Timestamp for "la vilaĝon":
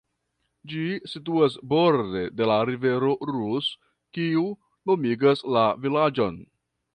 5.59-6.43